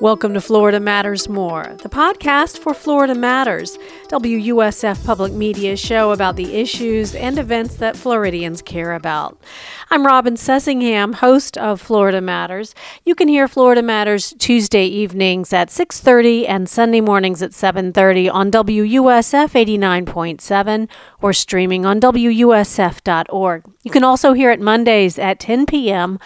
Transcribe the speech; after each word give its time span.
Welcome 0.00 0.34
to 0.34 0.40
Florida 0.40 0.78
Matters 0.78 1.28
More, 1.28 1.74
the 1.82 1.88
podcast 1.88 2.58
for 2.58 2.72
Florida 2.72 3.16
Matters, 3.16 3.76
WUSF 4.10 5.04
Public 5.04 5.32
Media's 5.32 5.80
show 5.80 6.12
about 6.12 6.36
the 6.36 6.54
issues 6.54 7.16
and 7.16 7.36
events 7.36 7.74
that 7.78 7.96
Floridians 7.96 8.62
care 8.62 8.94
about. 8.94 9.42
I'm 9.90 10.06
Robin 10.06 10.34
Sussingham, 10.34 11.16
host 11.16 11.58
of 11.58 11.80
Florida 11.80 12.20
Matters. 12.20 12.76
You 13.04 13.16
can 13.16 13.26
hear 13.26 13.48
Florida 13.48 13.82
Matters 13.82 14.34
Tuesday 14.38 14.84
evenings 14.86 15.52
at 15.52 15.68
6:30 15.68 16.46
and 16.46 16.68
Sunday 16.68 17.00
mornings 17.00 17.42
at 17.42 17.50
7:30 17.50 18.28
on 18.28 18.52
WUSF 18.52 19.56
89.7 19.56 20.88
or 21.20 21.32
streaming 21.32 21.84
on 21.84 21.98
wusf.org. 21.98 23.64
You 23.82 23.90
can 23.90 24.04
also 24.04 24.32
hear 24.32 24.52
it 24.52 24.60
Mondays 24.60 25.18
at 25.18 25.40
10 25.40 25.66
p.m 25.66 26.20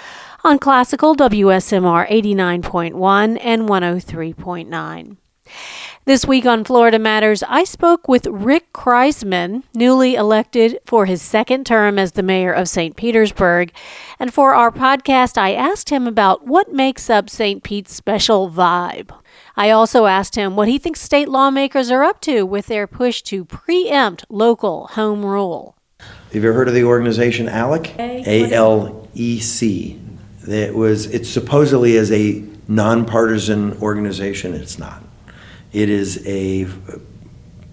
on 0.44 0.58
classical 0.58 1.14
WSMR 1.14 2.08
89.1 2.10 3.38
and 3.42 3.68
103.9. 3.68 5.16
This 6.04 6.26
week 6.26 6.46
on 6.46 6.64
Florida 6.64 6.98
Matters, 6.98 7.44
I 7.44 7.62
spoke 7.62 8.08
with 8.08 8.26
Rick 8.26 8.72
Kriseman, 8.72 9.62
newly 9.72 10.16
elected 10.16 10.80
for 10.84 11.06
his 11.06 11.22
second 11.22 11.64
term 11.64 11.96
as 11.96 12.12
the 12.12 12.24
mayor 12.24 12.52
of 12.52 12.68
St. 12.68 12.96
Petersburg. 12.96 13.72
And 14.18 14.34
for 14.34 14.52
our 14.52 14.72
podcast, 14.72 15.38
I 15.38 15.54
asked 15.54 15.90
him 15.90 16.08
about 16.08 16.44
what 16.44 16.72
makes 16.72 17.08
up 17.08 17.30
St. 17.30 17.62
Pete's 17.62 17.94
special 17.94 18.50
vibe. 18.50 19.14
I 19.56 19.70
also 19.70 20.06
asked 20.06 20.34
him 20.34 20.56
what 20.56 20.66
he 20.66 20.78
thinks 20.78 21.00
state 21.00 21.28
lawmakers 21.28 21.90
are 21.90 22.02
up 22.02 22.20
to 22.22 22.44
with 22.44 22.66
their 22.66 22.88
push 22.88 23.22
to 23.22 23.44
preempt 23.44 24.24
local 24.28 24.88
home 24.88 25.24
rule. 25.24 25.76
Have 26.00 26.42
you 26.42 26.48
ever 26.48 26.52
heard 26.52 26.68
of 26.68 26.74
the 26.74 26.84
organization 26.84 27.46
ALEC? 27.46 27.96
A 27.98 28.52
L 28.52 29.08
E 29.14 29.38
C. 29.38 30.01
It 30.48 30.74
was, 30.74 31.06
it 31.06 31.26
supposedly 31.26 31.96
is 31.96 32.10
a 32.10 32.44
nonpartisan 32.68 33.76
organization. 33.78 34.54
It's 34.54 34.78
not. 34.78 35.02
It 35.72 35.88
is 35.88 36.26
a 36.26 36.68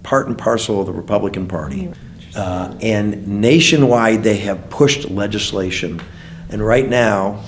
part 0.04 0.28
and 0.28 0.38
parcel 0.38 0.80
of 0.82 0.88
the 0.88 0.94
Republican 0.94 1.48
Party. 1.48 1.92
Uh, 2.36 2.76
and 2.82 3.42
nationwide, 3.42 4.24
they 4.24 4.38
have 4.38 4.70
pushed 4.70 5.10
legislation. 5.10 6.02
And 6.50 6.66
right 6.66 6.88
now, 6.88 7.44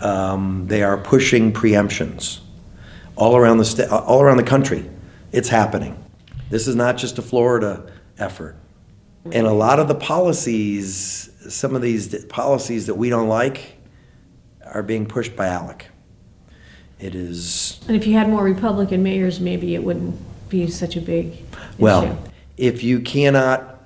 um, 0.00 0.66
they 0.66 0.82
are 0.82 0.96
pushing 0.96 1.52
preemptions 1.52 2.40
all 3.16 3.36
around 3.36 3.58
the 3.58 3.64
sta- 3.64 3.88
all 3.88 4.22
around 4.22 4.38
the 4.38 4.42
country. 4.42 4.88
It's 5.32 5.48
happening. 5.48 6.02
This 6.48 6.66
is 6.66 6.74
not 6.74 6.96
just 6.96 7.18
a 7.18 7.22
Florida 7.22 7.90
effort. 8.18 8.56
And 9.30 9.46
a 9.46 9.52
lot 9.52 9.78
of 9.78 9.88
the 9.88 9.94
policies, 9.94 11.30
some 11.48 11.76
of 11.76 11.82
these 11.82 12.24
policies 12.24 12.86
that 12.86 12.94
we 12.94 13.10
don't 13.10 13.28
like, 13.28 13.76
are 14.72 14.82
being 14.82 15.06
pushed 15.06 15.36
by 15.36 15.46
ALEC. 15.48 15.86
It 16.98 17.14
is, 17.14 17.80
And 17.88 17.96
if 17.96 18.06
you 18.06 18.14
had 18.14 18.28
more 18.28 18.44
Republican 18.44 19.02
mayors, 19.02 19.40
maybe 19.40 19.74
it 19.74 19.82
wouldn't 19.82 20.16
be 20.50 20.66
such 20.68 20.96
a 20.96 21.00
big 21.00 21.28
issue. 21.32 21.42
well, 21.78 22.18
if 22.56 22.82
you 22.82 23.00
cannot 23.00 23.82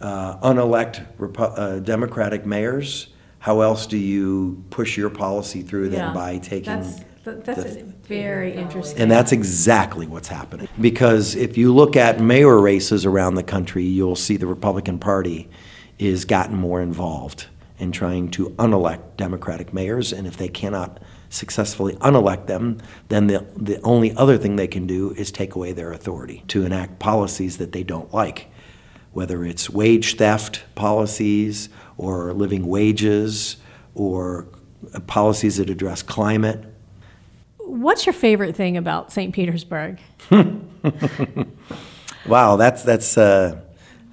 uh, 0.00 0.36
unelect 0.42 1.00
Repu- 1.18 1.58
uh, 1.58 1.78
Democratic 1.80 2.44
mayors, 2.44 3.08
how 3.38 3.60
else 3.62 3.86
do 3.86 3.96
you 3.96 4.62
push 4.70 4.96
your 4.98 5.08
policy 5.08 5.62
through 5.62 5.84
Yeah. 5.88 5.98
them 6.06 6.14
by 6.14 6.38
taking? 6.38 6.64
That's, 6.64 7.00
that's 7.24 7.74
the- 7.74 7.84
very 8.06 8.54
interesting. 8.54 9.00
And 9.00 9.10
that's 9.10 9.32
exactly 9.32 10.06
what's 10.06 10.28
happening. 10.28 10.68
Because 10.80 11.34
if 11.36 11.56
you 11.56 11.72
look 11.72 11.96
at 11.96 12.20
mayor 12.20 12.60
races 12.60 13.06
around 13.06 13.36
the 13.36 13.42
country, 13.42 13.84
you'll 13.84 14.16
see 14.16 14.36
the 14.36 14.46
Republican 14.48 14.98
Party 14.98 15.48
is 15.98 16.24
gotten 16.26 16.56
more 16.56 16.82
involved 16.82 17.46
in 17.80 17.92
trying 17.92 18.30
to 18.32 18.54
unelect 18.58 19.16
Democratic 19.16 19.72
mayors. 19.72 20.12
And 20.12 20.26
if 20.26 20.36
they 20.36 20.48
cannot 20.48 21.00
successfully 21.28 21.96
unelect 22.00 22.46
them, 22.46 22.78
then 23.08 23.26
the, 23.26 23.46
the 23.56 23.80
only 23.82 24.14
other 24.16 24.36
thing 24.36 24.56
they 24.56 24.68
can 24.68 24.86
do 24.86 25.12
is 25.12 25.30
take 25.30 25.54
away 25.54 25.72
their 25.72 25.92
authority 25.92 26.44
to 26.48 26.64
enact 26.64 26.98
policies 26.98 27.58
that 27.58 27.72
they 27.72 27.82
don't 27.82 28.12
like, 28.12 28.50
whether 29.12 29.44
it's 29.44 29.70
wage 29.70 30.16
theft 30.16 30.64
policies 30.74 31.68
or 31.96 32.32
living 32.32 32.66
wages 32.66 33.56
or 33.94 34.46
policies 35.06 35.56
that 35.56 35.70
address 35.70 36.02
climate. 36.02 36.64
What's 37.58 38.06
your 38.06 38.12
favorite 38.12 38.56
thing 38.56 38.76
about 38.76 39.12
St. 39.12 39.34
Petersburg? 39.34 40.00
Wow, 42.26 42.56
that's 42.56 42.82
that's 42.82 43.16
uh, 43.16 43.60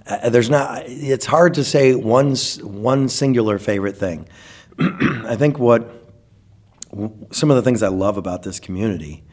uh, 0.07 0.29
there's 0.29 0.49
not. 0.49 0.83
It's 0.85 1.25
hard 1.25 1.53
to 1.55 1.63
say 1.63 1.95
one 1.95 2.35
one 2.61 3.09
singular 3.09 3.59
favorite 3.59 3.97
thing. 3.97 4.27
I 4.79 5.35
think 5.35 5.59
what 5.59 5.89
some 7.31 7.51
of 7.51 7.55
the 7.57 7.61
things 7.61 7.83
I 7.83 7.89
love 7.89 8.17
about 8.17 8.43
this 8.43 8.59
community 8.59 9.23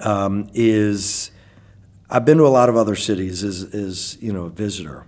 um, 0.00 0.50
is 0.52 1.30
I've 2.10 2.24
been 2.24 2.38
to 2.38 2.46
a 2.46 2.48
lot 2.48 2.68
of 2.68 2.76
other 2.76 2.96
cities 2.96 3.42
as, 3.42 3.62
as 3.74 4.18
you 4.20 4.32
know 4.32 4.44
a 4.44 4.50
visitor, 4.50 5.06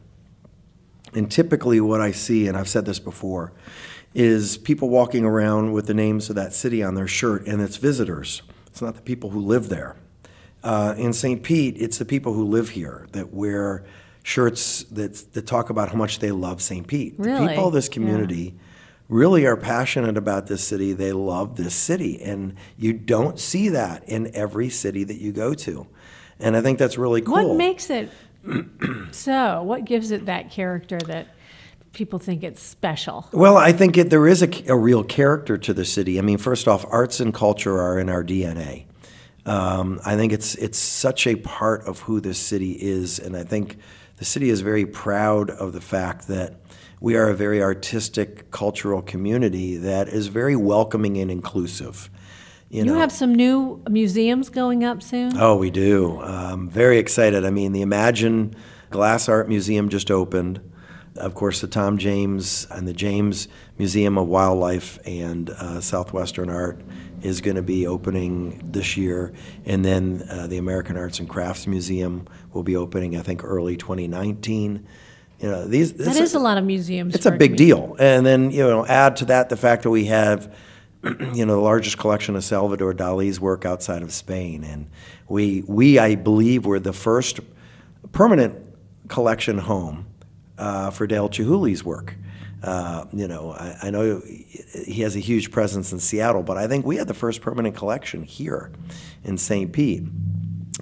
and 1.13 1.31
typically 1.31 1.81
what 1.81 2.01
I 2.01 2.13
see, 2.13 2.49
and 2.49 2.57
I've 2.57 2.69
said 2.69 2.87
this 2.87 2.99
before, 2.99 3.53
is 4.15 4.57
people 4.57 4.89
walking 4.89 5.25
around 5.25 5.73
with 5.73 5.87
the 5.87 5.95
names 5.95 6.31
of 6.31 6.37
that 6.37 6.55
city 6.55 6.83
on 6.83 6.95
their 6.95 7.09
shirt, 7.09 7.47
and 7.47 7.61
it's 7.61 7.77
visitors. 7.77 8.43
It's 8.69 8.81
not 8.81 8.95
the 8.95 9.03
people 9.03 9.31
who 9.31 9.41
live 9.41 9.69
there. 9.69 9.97
Uh, 10.63 10.95
in 10.97 11.13
St. 11.13 11.43
Pete, 11.43 11.77
it's 11.79 11.99
the 11.99 12.07
people 12.07 12.33
who 12.33 12.45
live 12.45 12.71
here 12.71 13.07
that 13.13 13.35
wear 13.35 13.85
shirts 14.25 14.85
that, 14.85 15.15
that 15.35 15.47
talk 15.47 15.69
about 15.69 15.91
how 15.91 15.97
much 15.97 16.19
they 16.19 16.33
love 16.33 16.61
St. 16.63 16.87
Pete. 16.87 17.17
The 17.19 17.29
Really? 17.29 17.49
people 17.49 17.69
of 17.69 17.75
this 17.75 17.91
community 17.91 18.55
really 19.11 19.45
are 19.45 19.57
passionate 19.57 20.17
about 20.17 20.47
this 20.47 20.67
city. 20.67 20.95
They 20.95 21.13
love 21.13 21.57
this 21.57 21.75
city. 21.75 22.21
And 22.23 22.57
you 22.79 22.95
don't 22.95 23.39
see 23.39 23.69
that 23.69 24.03
in 24.09 24.35
every 24.35 24.71
city 24.71 25.05
that 25.05 25.21
you 25.21 25.31
go 25.31 25.53
to. 25.53 25.87
And 26.41 26.57
I 26.57 26.63
think 26.63 26.79
that's 26.79 26.97
really 26.97 27.21
cool. 27.21 27.51
What 27.51 27.57
makes 27.59 27.91
it 27.91 28.11
so? 29.13 29.63
What 29.63 29.85
gives 29.85 30.11
it 30.11 30.25
that 30.25 30.51
character 30.51 30.99
that 31.01 31.29
people 31.93 32.19
think 32.19 32.43
it's 32.43 32.63
special? 32.63 33.29
Well, 33.31 33.59
I 33.59 33.73
think 33.73 33.99
it, 33.99 34.09
there 34.09 34.27
is 34.27 34.43
a, 34.43 34.49
a 34.73 34.77
real 34.77 35.05
character 35.05 35.59
to 35.59 35.75
the 35.75 35.85
city. 35.85 36.19
I 36.19 36.23
mean, 36.23 36.39
first 36.39 36.67
off, 36.67 36.87
arts 36.89 37.21
and 37.21 37.33
culture 37.33 37.79
are 37.79 37.99
in 37.99 38.09
our 38.09 38.25
DNA. 38.25 38.87
Um, 39.47 40.01
I 40.03 40.17
think 40.17 40.33
it's 40.33 40.55
it's 40.55 40.79
such 40.79 41.27
a 41.27 41.37
part 41.37 41.85
of 41.87 42.01
who 42.01 42.19
this 42.21 42.39
city 42.39 42.73
is, 42.73 43.19
and 43.19 43.37
I 43.37 43.45
think 43.45 43.77
the 44.17 44.25
city 44.25 44.51
is 44.51 44.61
very 44.61 44.87
proud 44.87 45.51
of 45.51 45.73
the 45.73 45.81
fact 45.81 46.29
that 46.29 46.61
we 47.01 47.17
are 47.17 47.29
a 47.29 47.35
very 47.35 47.63
artistic, 47.63 48.51
cultural 48.51 49.03
community 49.03 49.77
that 49.77 50.09
is 50.09 50.29
very 50.29 50.57
welcoming 50.57 51.19
and 51.19 51.31
inclusive. 51.31 52.09
You, 52.71 52.79
You 52.79 52.85
know, 52.87 52.99
have 52.99 53.13
some 53.13 53.35
new 53.35 53.83
museums 53.89 54.49
going 54.49 54.85
up 54.85 55.03
soon? 55.03 55.37
Oh, 55.37 55.57
we 55.57 55.71
do. 55.71 56.21
Um, 56.23 56.69
very 56.69 56.99
excited. 56.99 57.45
I 57.45 57.51
mean, 57.51 57.73
the 57.73 57.83
Imagine 57.83 58.55
Glass 58.91 59.29
Art 59.29 59.49
Museum 59.49 59.89
just 59.89 60.11
opened. 60.11 60.61
Of 61.17 61.35
course, 61.35 61.61
the 61.61 61.69
Tom 61.69 61.99
James 61.99 62.67
and 62.71 62.89
the 62.89 62.93
James 62.93 63.47
Museum 63.79 64.19
of 64.19 64.27
Wildlife 64.27 64.99
and 65.07 65.51
uh, 65.51 65.81
Southwestern 65.81 66.51
Art 66.51 66.81
is 67.23 67.41
going 67.41 67.55
to 67.57 67.63
be 67.63 67.87
opening 67.87 68.61
this 68.65 68.97
year. 68.97 69.33
And 69.65 69.85
then 69.85 70.27
uh, 70.29 70.47
the 70.49 70.59
American 70.59 70.97
Arts 70.97 71.21
and 71.21 71.29
Crafts 71.29 71.67
Museum 71.69 72.27
will 72.55 72.63
be 72.63 72.77
opening, 72.77 73.17
I 73.17 73.23
think, 73.23 73.43
early 73.45 73.77
2019. 73.77 74.87
You 75.41 75.51
know, 75.51 75.67
these 75.67 75.93
that 75.95 76.17
is 76.17 76.35
a 76.35 76.39
lot 76.39 76.59
of 76.59 76.65
museums. 76.65 77.15
it's 77.15 77.27
a 77.27 77.33
big 77.33 77.55
commu- 77.55 77.57
deal. 77.57 77.97
And 77.99 78.25
then, 78.25 78.51
you 78.51 78.63
know, 78.63 78.87
add 78.87 79.17
to 79.17 79.25
that 79.27 79.49
the 79.49 79.57
fact 79.57 79.83
that 79.83 79.91
we 79.91 80.07
have, 80.07 80.55
you 81.03 81.45
know, 81.45 81.57
the 81.57 81.61
largest 81.61 81.99
collection 81.99 82.37
of 82.37 82.45
Salvador 82.45 82.95
Dali's 82.95 83.41
work 83.41 83.67
outside 83.67 84.03
of 84.03 84.13
Spain. 84.13 84.65
And 84.65 84.89
we, 85.29 85.65
we 85.67 85.99
I 85.99 86.15
believe, 86.15 86.65
were 86.65 86.81
the 86.81 86.93
first 86.93 87.41
permanent 88.13 88.57
collection 89.09 89.59
home 89.59 90.07
uh, 90.57 90.91
for 90.91 91.07
Dale 91.07 91.29
Chihuly's 91.29 91.85
work. 91.85 92.15
Uh, 92.63 93.05
you 93.13 93.29
know, 93.29 93.53
I, 93.53 93.77
I 93.83 93.91
know 93.91 94.23
he 94.87 95.03
has 95.03 95.17
a 95.17 95.21
huge 95.21 95.51
presence 95.51 95.93
in 95.93 95.99
Seattle, 95.99 96.43
but 96.43 96.57
I 96.57 96.67
think 96.67 96.87
we 96.87 96.97
had 96.97 97.09
the 97.09 97.15
first 97.15 97.43
permanent 97.43 97.77
collection 97.77 98.23
here 98.23 98.71
in 99.23 99.37
St. 99.37 99.71
Pete. 99.71 100.05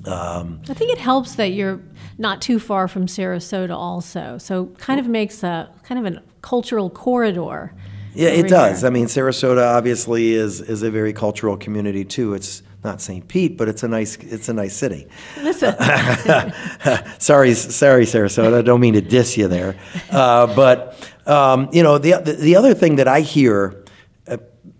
Um, 0.06 0.62
I 0.68 0.74
think 0.74 0.92
it 0.92 0.98
helps 0.98 1.34
that 1.36 1.52
you're 1.52 1.80
not 2.18 2.40
too 2.40 2.58
far 2.58 2.88
from 2.88 3.06
Sarasota, 3.06 3.74
also. 3.74 4.38
So 4.38 4.66
kind 4.78 4.98
of 4.98 5.06
makes 5.06 5.42
a 5.42 5.70
kind 5.84 6.06
of 6.06 6.14
a 6.14 6.22
cultural 6.40 6.90
corridor. 6.90 7.72
Yeah, 8.14 8.28
it 8.28 8.48
does. 8.48 8.80
here. 8.80 8.88
I 8.88 8.90
mean, 8.90 9.06
Sarasota 9.06 9.76
obviously 9.76 10.32
is 10.32 10.60
is 10.60 10.82
a 10.82 10.90
very 10.90 11.12
cultural 11.12 11.56
community 11.56 12.04
too. 12.04 12.34
It's 12.34 12.62
not 12.84 13.00
St. 13.00 13.26
Pete, 13.26 13.56
but 13.56 13.68
it's 13.68 13.82
a 13.82 13.88
nice 13.88 14.16
it's 14.16 14.48
a 14.48 14.52
nice 14.52 14.76
city. 14.76 15.06
Listen, 15.40 15.74
sorry, 17.18 17.54
sorry, 17.54 18.04
Sarasota. 18.04 18.58
I 18.58 18.62
don't 18.62 18.80
mean 18.80 18.94
to 18.94 19.00
diss 19.00 19.36
you 19.36 19.48
there, 19.48 19.76
uh, 20.10 20.54
but 20.54 21.10
um, 21.26 21.68
you 21.72 21.82
know 21.82 21.98
the, 21.98 22.20
the 22.22 22.32
the 22.32 22.56
other 22.56 22.74
thing 22.74 22.96
that 22.96 23.08
I 23.08 23.20
hear 23.20 23.82
uh, 24.28 24.38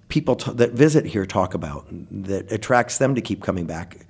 people 0.09 0.37
t- 0.37 0.53
that 0.53 0.73
visit 0.73 1.07
here 1.07 1.25
talk 1.25 1.55
about 1.55 1.87
that 1.91 2.51
attracts 2.53 2.99
them 2.99 3.15
to 3.15 3.21
keep 3.21 3.43
coming 3.43 3.67
back. 3.67 4.07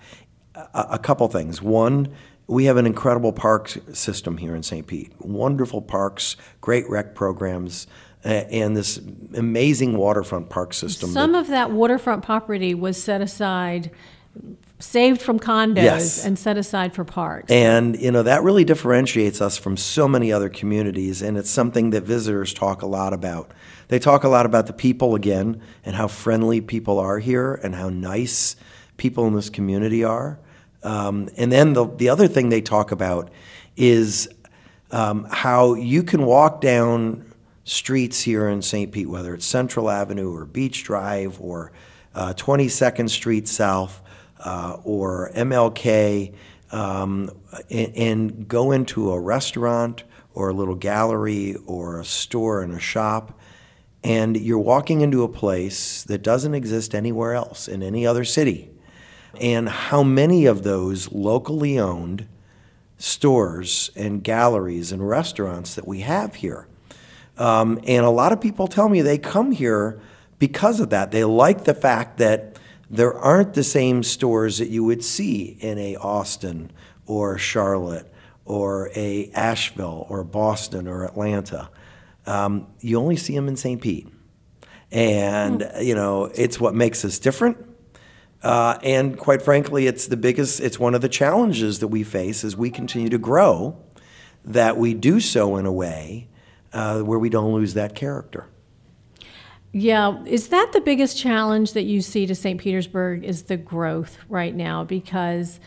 A, 0.54 0.86
a 0.92 0.98
couple 0.98 1.26
things. 1.28 1.62
One, 1.62 2.08
we 2.46 2.64
have 2.66 2.76
an 2.76 2.86
incredible 2.86 3.32
park 3.32 3.76
system 3.92 4.36
here 4.38 4.54
in 4.54 4.62
St. 4.62 4.86
Pete. 4.86 5.12
Wonderful 5.20 5.80
parks, 5.82 6.36
great 6.60 6.88
rec 6.90 7.14
programs. 7.14 7.86
uh, 8.24 8.28
and 8.52 8.76
this 8.76 9.00
amazing 9.34 9.96
waterfront 9.96 10.48
park 10.48 10.72
system. 10.72 11.08
that- 11.10 11.14
some 11.14 11.34
of 11.34 11.48
that 11.48 11.72
waterfront 11.72 12.22
property 12.22 12.72
was 12.72 13.02
set 13.02 13.20
aside 13.20 13.90
saved 14.78 15.20
from 15.20 15.38
condos 15.40 15.82
Yes. 15.82 16.24
and 16.24 16.38
set 16.38 16.56
aside 16.56 16.94
for 16.94 17.04
parks. 17.04 17.50
And, 17.50 18.00
you 18.00 18.10
know, 18.10 18.22
that 18.22 18.42
really 18.44 18.64
differentiates 18.64 19.40
us 19.40 19.56
from 19.56 19.76
so 19.76 20.06
many 20.08 20.32
other 20.32 20.48
communities, 20.48 21.20
and 21.22 21.36
it's 21.36 21.50
something 21.50 21.90
that 21.90 22.02
visitors 22.04 22.52
talk 22.54 22.82
a 22.82 22.86
lot 22.86 23.12
about. 23.12 23.50
They 23.88 23.98
talk 23.98 24.22
a 24.24 24.28
lot 24.28 24.46
about 24.46 24.66
the 24.66 24.72
people 24.72 25.14
again, 25.14 25.60
and 25.84 25.96
how 25.96 26.08
friendly 26.08 26.60
people 26.60 26.98
are 26.98 27.18
here, 27.18 27.54
and 27.62 27.74
how 27.76 27.90
nice 27.90 28.56
people 29.02 29.26
in 29.26 29.34
this 29.34 29.50
community 29.50 30.04
are. 30.04 30.38
Um, 30.84 31.28
and 31.36 31.50
then 31.50 31.72
the, 31.72 31.86
the 31.86 32.08
other 32.08 32.28
thing 32.28 32.50
they 32.50 32.60
talk 32.60 32.92
about 32.92 33.30
is 33.76 34.28
um, 34.92 35.26
how 35.28 35.74
you 35.74 36.04
can 36.04 36.24
walk 36.24 36.60
down 36.60 37.32
streets 37.64 38.20
here 38.20 38.48
in 38.48 38.62
St. 38.62 38.92
Pete, 38.92 39.08
whether 39.08 39.34
it's 39.34 39.44
Central 39.44 39.90
Avenue 39.90 40.32
or 40.32 40.44
Beach 40.44 40.84
Drive 40.84 41.40
or 41.40 41.72
uh, 42.14 42.32
22nd 42.34 43.10
Street 43.10 43.48
South 43.48 44.00
uh, 44.38 44.76
or 44.84 45.32
MLK, 45.34 46.32
um, 46.70 47.28
and, 47.70 47.96
and 47.96 48.48
go 48.48 48.70
into 48.70 49.10
a 49.10 49.18
restaurant 49.18 50.04
or 50.32 50.50
a 50.50 50.52
little 50.54 50.76
gallery 50.76 51.56
or 51.66 51.98
a 51.98 52.04
store 52.04 52.62
and 52.62 52.72
a 52.72 52.80
shop, 52.80 53.36
and 54.04 54.36
you're 54.36 54.58
walking 54.58 55.00
into 55.00 55.24
a 55.24 55.28
place 55.28 56.04
that 56.04 56.22
doesn't 56.22 56.54
exist 56.54 56.94
anywhere 56.94 57.34
else 57.34 57.66
in 57.66 57.82
any 57.82 58.06
other 58.06 58.24
city. 58.24 58.71
And 59.40 59.68
how 59.68 60.02
many 60.02 60.46
of 60.46 60.62
those 60.62 61.10
locally 61.12 61.78
owned 61.78 62.26
stores 63.02 63.90
and 63.96 64.22
galleries 64.22 64.92
and 64.92 65.08
restaurants 65.08 65.74
that 65.74 65.88
we 65.88 66.00
have 66.00 66.36
here. 66.36 66.68
Um, 67.36 67.80
and 67.84 68.06
a 68.06 68.10
lot 68.10 68.30
of 68.30 68.40
people 68.40 68.68
tell 68.68 68.88
me 68.88 69.02
they 69.02 69.18
come 69.18 69.50
here 69.50 70.00
because 70.38 70.78
of 70.78 70.90
that. 70.90 71.10
They 71.10 71.24
like 71.24 71.64
the 71.64 71.74
fact 71.74 72.18
that 72.18 72.60
there 72.88 73.12
aren't 73.12 73.54
the 73.54 73.64
same 73.64 74.04
stores 74.04 74.58
that 74.58 74.68
you 74.68 74.84
would 74.84 75.02
see 75.02 75.56
in 75.58 75.78
a 75.78 75.96
Austin 75.96 76.70
or 77.04 77.38
Charlotte 77.38 78.08
or 78.44 78.90
a 78.94 79.32
Asheville 79.34 80.06
or 80.08 80.22
Boston 80.22 80.86
or 80.86 81.04
Atlanta. 81.04 81.70
Um, 82.24 82.68
you 82.78 83.00
only 83.00 83.16
see 83.16 83.34
them 83.34 83.48
in 83.48 83.56
St. 83.56 83.80
Pete. 83.80 84.06
And, 84.92 85.68
you 85.80 85.96
know, 85.96 86.26
it's 86.36 86.60
what 86.60 86.74
makes 86.74 87.04
us 87.04 87.18
different. 87.18 87.56
Uh, 88.42 88.78
and 88.82 89.18
quite 89.18 89.40
frankly, 89.40 89.86
it's 89.86 90.06
the 90.06 90.16
biggest, 90.16 90.60
it's 90.60 90.78
one 90.78 90.94
of 90.94 91.00
the 91.00 91.08
challenges 91.08 91.78
that 91.78 91.88
we 91.88 92.02
face 92.02 92.42
as 92.42 92.56
we 92.56 92.70
continue 92.70 93.08
to 93.08 93.18
grow, 93.18 93.76
that 94.44 94.76
we 94.76 94.94
do 94.94 95.20
so 95.20 95.56
in 95.56 95.66
a 95.66 95.72
way 95.72 96.28
uh, 96.72 97.00
where 97.00 97.18
we 97.18 97.28
don't 97.28 97.52
lose 97.52 97.74
that 97.74 97.94
character. 97.94 98.48
Yeah, 99.72 100.22
is 100.26 100.48
that 100.48 100.72
the 100.72 100.80
biggest 100.80 101.16
challenge 101.16 101.72
that 101.72 101.84
you 101.84 102.02
see 102.02 102.26
to 102.26 102.34
St. 102.34 102.60
Petersburg 102.60 103.24
is 103.24 103.44
the 103.44 103.56
growth 103.56 104.18
right 104.28 104.54
now? 104.54 104.84
Because 104.84 105.60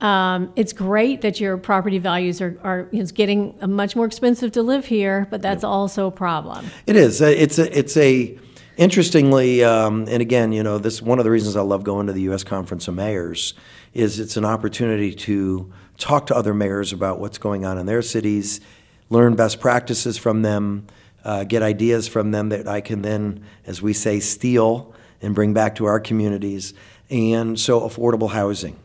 um, 0.00 0.52
it's 0.56 0.72
great 0.72 1.20
that 1.20 1.38
your 1.40 1.58
property 1.58 1.98
values 1.98 2.40
are, 2.40 2.58
are 2.62 2.88
it's 2.92 3.12
getting 3.12 3.58
much 3.66 3.94
more 3.94 4.06
expensive 4.06 4.52
to 4.52 4.62
live 4.62 4.86
here, 4.86 5.26
but 5.30 5.42
that's 5.42 5.64
also 5.64 6.06
a 6.06 6.10
problem. 6.10 6.66
It 6.86 6.96
is. 6.96 7.20
Uh, 7.20 7.26
It's 7.26 7.58
a. 7.58 7.78
It's 7.78 7.96
a. 7.96 8.38
Interestingly, 8.76 9.64
um, 9.64 10.06
and 10.06 10.20
again, 10.20 10.52
you 10.52 10.62
know, 10.62 10.76
this 10.76 11.00
one 11.00 11.18
of 11.18 11.24
the 11.24 11.30
reasons 11.30 11.56
I 11.56 11.62
love 11.62 11.82
going 11.82 12.08
to 12.08 12.12
the 12.12 12.20
U.S. 12.22 12.44
Conference 12.44 12.86
of 12.88 12.94
Mayors 12.94 13.54
is 13.94 14.20
it's 14.20 14.36
an 14.36 14.44
opportunity 14.44 15.14
to 15.14 15.72
talk 15.96 16.26
to 16.26 16.36
other 16.36 16.52
mayors 16.52 16.92
about 16.92 17.18
what's 17.18 17.38
going 17.38 17.64
on 17.64 17.78
in 17.78 17.86
their 17.86 18.02
cities, 18.02 18.60
learn 19.08 19.34
best 19.34 19.60
practices 19.60 20.18
from 20.18 20.42
them, 20.42 20.86
uh, 21.24 21.44
get 21.44 21.62
ideas 21.62 22.06
from 22.06 22.32
them 22.32 22.50
that 22.50 22.68
I 22.68 22.82
can 22.82 23.00
then, 23.00 23.42
as 23.64 23.80
we 23.80 23.94
say, 23.94 24.20
steal 24.20 24.94
and 25.22 25.34
bring 25.34 25.54
back 25.54 25.76
to 25.76 25.86
our 25.86 25.98
communities. 25.98 26.74
And 27.08 27.58
so, 27.58 27.80
affordable 27.80 28.30
housing 28.30 28.78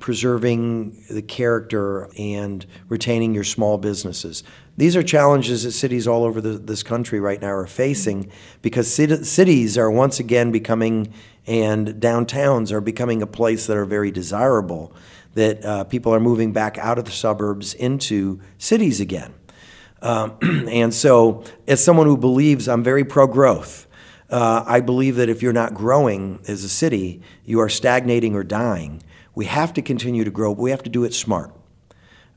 preserving 0.00 1.04
the 1.10 1.22
character 1.22 2.08
and 2.18 2.66
retaining 2.88 3.34
your 3.34 3.44
small 3.44 3.78
businesses. 3.78 4.44
These 4.76 4.94
are 4.94 5.02
challenges 5.02 5.62
that 5.62 5.72
cities 5.72 6.06
all 6.06 6.24
over 6.24 6.40
the, 6.40 6.50
this 6.50 6.82
country 6.82 7.18
right 7.18 7.40
now 7.40 7.52
are 7.52 7.66
facing 7.66 8.30
because 8.60 8.92
cit- 8.92 9.24
cities 9.24 9.78
are 9.78 9.90
once 9.90 10.20
again 10.20 10.52
becoming, 10.52 11.12
and 11.46 11.88
downtowns 11.94 12.72
are 12.72 12.82
becoming 12.82 13.22
a 13.22 13.26
place 13.26 13.66
that 13.66 13.76
are 13.76 13.86
very 13.86 14.10
desirable, 14.10 14.92
that 15.34 15.64
uh, 15.64 15.84
people 15.84 16.14
are 16.14 16.20
moving 16.20 16.52
back 16.52 16.76
out 16.78 16.98
of 16.98 17.06
the 17.06 17.10
suburbs 17.10 17.72
into 17.72 18.40
cities 18.58 19.00
again. 19.00 19.32
Um, 20.02 20.36
and 20.68 20.92
so, 20.92 21.42
as 21.66 21.82
someone 21.82 22.06
who 22.06 22.18
believes 22.18 22.68
I'm 22.68 22.82
very 22.82 23.04
pro 23.04 23.26
growth, 23.26 23.86
uh, 24.28 24.62
I 24.66 24.80
believe 24.80 25.16
that 25.16 25.28
if 25.28 25.42
you're 25.42 25.52
not 25.52 25.72
growing 25.72 26.40
as 26.48 26.64
a 26.64 26.68
city, 26.68 27.22
you 27.44 27.60
are 27.60 27.68
stagnating 27.68 28.34
or 28.34 28.44
dying. 28.44 29.02
We 29.36 29.44
have 29.44 29.74
to 29.74 29.82
continue 29.82 30.24
to 30.24 30.30
grow, 30.30 30.54
but 30.54 30.62
we 30.62 30.70
have 30.70 30.82
to 30.84 30.90
do 30.90 31.04
it 31.04 31.12
smart. 31.14 31.52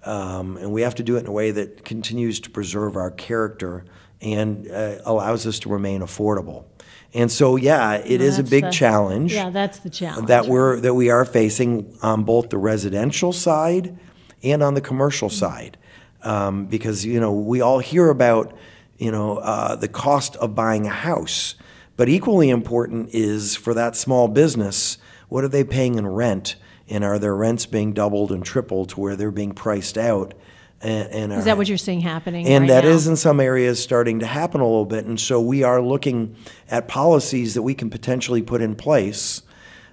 Um, 0.04 0.58
and 0.58 0.72
we 0.72 0.82
have 0.82 0.96
to 0.96 1.04
do 1.04 1.16
it 1.16 1.22
in 1.22 1.28
a 1.28 1.32
way 1.32 1.50
that 1.52 1.86
continues 1.86 2.42
to 2.42 2.50
preserve 2.50 2.98
our 2.98 3.10
character 3.10 3.86
and 4.22 4.70
uh, 4.70 4.98
allows 5.06 5.48
us 5.48 5.60
to 5.60 5.70
remain 5.70 6.02
affordable. 6.02 6.66
And 7.14 7.32
so, 7.32 7.56
yeah, 7.56 7.94
it 7.94 8.22
is 8.22 8.38
a 8.38 8.44
big 8.44 8.66
the- 8.66 8.72
challenge 8.72 9.34
Yeah, 9.34 9.50
that's 9.50 9.80
the 9.80 9.90
challenge. 9.90 10.28
that 10.28 10.46
we're 10.46 10.80
that 10.82 10.94
we 10.94 11.10
are 11.10 11.26
facing 11.26 11.98
on 12.04 12.24
both 12.24 12.50
the 12.50 12.58
residential 12.58 13.32
side 13.32 13.98
and 14.44 14.62
on 14.62 14.74
the 14.74 14.82
commercial 14.82 15.30
side, 15.30 15.78
um, 16.22 16.66
because 16.68 17.06
you 17.06 17.20
know 17.20 17.34
we 17.34 17.62
all 17.62 17.80
hear 17.80 18.10
about 18.10 18.54
you 18.98 19.12
know 19.12 19.38
uh, 19.38 19.76
the 19.76 19.88
cost 19.88 20.36
of 20.36 20.54
buying 20.54 20.86
a 20.86 20.92
house, 20.92 21.56
but 21.98 22.10
equally 22.10 22.50
important 22.50 23.10
is 23.12 23.56
for 23.56 23.74
that 23.74 23.96
small 23.96 24.28
business 24.28 24.98
what 25.30 25.44
are 25.44 25.50
they 25.50 25.64
paying 25.64 25.96
in 25.96 26.06
rent, 26.08 26.56
and 26.90 27.04
are 27.04 27.20
their 27.20 27.36
rents 27.36 27.66
being 27.66 27.94
doubled 27.94 28.32
and 28.32 28.44
tripled 28.44 28.90
to 28.90 29.00
where 29.00 29.16
they're 29.16 29.32
being 29.32 29.54
priced 29.54 29.98
out, 29.98 30.34
and, 30.82 31.10
and 31.12 31.34
Is 31.34 31.46
that 31.46 31.58
what 31.58 31.68
you're 31.68 31.78
seeing 31.78 32.00
happening 32.02 32.48
and 32.48 32.64
right 32.64 32.68
that 32.70 32.84
now? 32.86 32.90
is 32.92 33.06
in 33.06 33.18
some 33.18 33.40
areas 33.40 33.84
starting 33.84 34.20
to 34.20 34.26
happen 34.26 34.62
a 34.62 34.64
little 34.64 34.86
bit. 34.86 35.06
And 35.06 35.20
so 35.20 35.42
we 35.42 35.62
are 35.62 35.82
looking 35.82 36.36
at 36.70 36.88
policies 36.88 37.54
that 37.54 37.64
we 37.64 37.74
can 37.74 37.90
potentially 37.90 38.42
put 38.42 38.62
in 38.62 38.76
place 38.76 39.42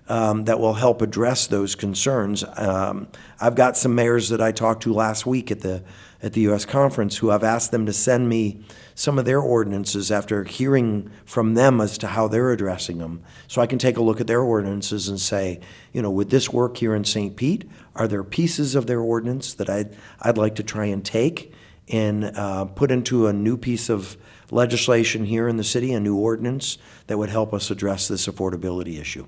um, 0.09 0.45
that 0.45 0.61
will 0.61 0.75
help 0.75 1.03
address 1.03 1.49
those 1.49 1.75
concerns. 1.75 2.45
Um, 2.57 3.09
I've 3.41 3.57
got 3.57 3.77
some 3.77 3.97
mayors 3.97 4.29
that 4.29 4.41
I 4.41 4.53
talked 4.53 4.85
to 4.85 4.93
last 4.93 5.27
week 5.27 5.51
at 5.51 5.61
the 5.61 5.83
at 6.23 6.33
the 6.33 6.43
U.S. 6.43 6.65
conference 6.65 7.19
who 7.19 7.31
I've 7.31 7.45
asked 7.45 7.71
them 7.71 7.87
to 7.87 7.93
send 7.93 8.29
me 8.29 8.65
some 8.95 9.19
of 9.19 9.25
their 9.25 9.41
ordinances 9.41 10.11
after 10.11 10.45
hearing 10.45 11.11
from 11.25 11.55
them 11.55 11.81
as 11.81 11.99
to 11.99 12.07
how 12.09 12.29
they're 12.29 12.51
addressing 12.51 12.99
them, 12.99 13.23
so 13.47 13.61
I 13.61 13.67
can 13.67 13.79
take 13.79 13.97
a 13.97 14.03
look 14.03 14.21
at 14.21 14.27
their 14.27 14.41
ordinances 14.41 15.09
and 15.09 15.21
say, 15.21 15.61
you 15.93 16.03
know, 16.03 16.11
would 16.11 16.31
this 16.31 16.51
work 16.51 16.79
here 16.79 16.95
in 16.95 17.05
St. 17.05 17.37
Pete? 17.37 17.69
Are 17.95 18.09
there 18.09 18.25
pieces 18.25 18.75
of 18.75 18.87
their 18.87 19.00
ordinance 19.00 19.55
that 19.55 19.69
I'd 19.69 19.95
I'd 20.21 20.38
like 20.38 20.55
to 20.57 20.62
try 20.62 20.87
and 20.87 21.05
take 21.05 21.52
and 21.88 22.25
uh, 22.25 22.64
put 22.64 22.90
into 22.90 23.26
a 23.26 23.33
new 23.33 23.57
piece 23.57 23.88
of 23.88 24.17
legislation 24.50 25.25
here 25.25 25.49
in 25.49 25.57
the 25.57 25.64
city, 25.64 25.93
a 25.93 26.00
new 26.00 26.17
ordinance 26.17 26.79
that 27.07 27.19
would 27.19 27.31
help 27.31 27.52
us 27.52 27.71
address 27.71 28.09
this 28.09 28.26
affordability 28.26 29.00
issue. 29.00 29.26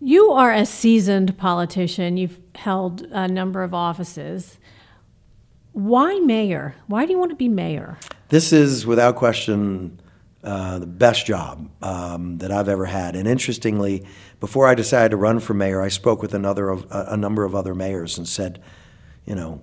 You 0.00 0.32
are 0.32 0.52
a 0.52 0.66
seasoned 0.66 1.38
politician. 1.38 2.16
You've 2.16 2.40
held 2.56 3.02
a 3.02 3.28
number 3.28 3.62
of 3.62 3.72
offices. 3.72 4.58
Why 5.72 6.18
mayor? 6.18 6.74
Why 6.86 7.06
do 7.06 7.12
you 7.12 7.18
want 7.18 7.30
to 7.30 7.36
be 7.36 7.48
mayor? 7.48 7.98
This 8.28 8.52
is, 8.52 8.86
without 8.86 9.16
question, 9.16 10.00
uh, 10.44 10.80
the 10.80 10.86
best 10.86 11.24
job 11.24 11.70
um, 11.82 12.38
that 12.38 12.50
I've 12.50 12.68
ever 12.68 12.86
had. 12.86 13.16
And 13.16 13.26
interestingly, 13.26 14.04
before 14.38 14.66
I 14.68 14.74
decided 14.74 15.10
to 15.10 15.16
run 15.16 15.40
for 15.40 15.54
mayor, 15.54 15.80
I 15.80 15.88
spoke 15.88 16.20
with 16.20 16.34
another 16.34 16.68
of, 16.68 16.84
a, 16.90 17.06
a 17.10 17.16
number 17.16 17.44
of 17.44 17.54
other 17.54 17.74
mayors 17.74 18.18
and 18.18 18.28
said, 18.28 18.60
you 19.24 19.34
know, 19.34 19.62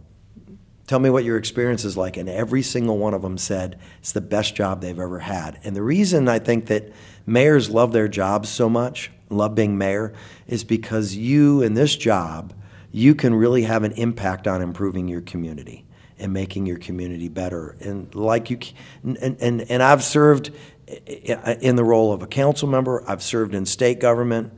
tell 0.87 0.99
me 0.99 1.11
what 1.11 1.23
your 1.23 1.37
experience 1.37 1.85
is 1.85 1.95
like. 1.95 2.17
And 2.17 2.27
every 2.27 2.63
single 2.63 2.97
one 2.97 3.13
of 3.13 3.21
them 3.21 3.37
said 3.37 3.77
it's 3.99 4.11
the 4.11 4.21
best 4.21 4.55
job 4.55 4.81
they've 4.81 4.99
ever 4.99 5.19
had. 5.19 5.59
And 5.63 5.75
the 5.75 5.83
reason 5.83 6.27
I 6.27 6.39
think 6.39 6.67
that 6.67 6.91
mayors 7.27 7.69
love 7.69 7.91
their 7.91 8.07
jobs 8.07 8.49
so 8.49 8.67
much, 8.67 9.11
love 9.29 9.53
being 9.53 9.77
mayor, 9.77 10.13
is 10.47 10.63
because 10.63 11.15
you 11.15 11.61
in 11.61 11.75
this 11.75 11.95
job, 11.95 12.53
you 12.91 13.13
can 13.13 13.35
really 13.35 13.63
have 13.63 13.83
an 13.83 13.91
impact 13.91 14.47
on 14.47 14.63
improving 14.63 15.07
your 15.07 15.21
community 15.21 15.85
and 16.19 16.33
making 16.33 16.65
your 16.65 16.77
community 16.77 17.29
better. 17.29 17.75
And 17.79 18.13
like 18.13 18.49
you, 18.49 18.59
and, 19.03 19.37
and, 19.39 19.61
and 19.69 19.83
I've 19.83 20.03
served 20.03 20.51
in 20.87 21.75
the 21.75 21.83
role 21.83 22.11
of 22.11 22.21
a 22.21 22.27
council 22.27 22.67
member, 22.67 23.03
I've 23.07 23.21
served 23.23 23.53
in 23.53 23.65
state 23.65 23.99
government, 23.99 24.53